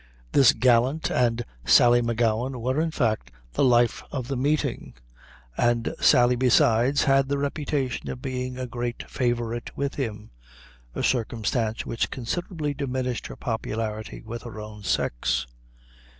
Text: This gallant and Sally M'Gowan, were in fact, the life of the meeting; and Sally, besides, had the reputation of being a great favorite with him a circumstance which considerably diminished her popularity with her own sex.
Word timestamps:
This 0.31 0.51
gallant 0.53 1.11
and 1.11 1.45
Sally 1.63 2.01
M'Gowan, 2.01 2.59
were 2.59 2.81
in 2.81 2.89
fact, 2.89 3.29
the 3.53 3.63
life 3.63 4.01
of 4.11 4.29
the 4.29 4.35
meeting; 4.35 4.95
and 5.55 5.93
Sally, 6.01 6.35
besides, 6.35 7.03
had 7.03 7.29
the 7.29 7.37
reputation 7.37 8.09
of 8.09 8.19
being 8.19 8.57
a 8.57 8.65
great 8.65 9.07
favorite 9.07 9.77
with 9.77 9.93
him 9.93 10.31
a 10.95 11.03
circumstance 11.03 11.85
which 11.85 12.09
considerably 12.09 12.73
diminished 12.73 13.27
her 13.27 13.35
popularity 13.35 14.23
with 14.23 14.41
her 14.41 14.59
own 14.59 14.81
sex. 14.81 15.45